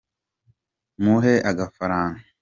Muhe 1.03 1.33
agafaranga 1.51 2.21